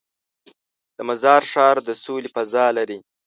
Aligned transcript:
د 0.95 0.97
مزار 1.09 1.41
ښار 1.51 1.77
د 1.87 1.89
سولې 2.03 2.29
فضا 2.35 2.65
لري. 2.77 2.99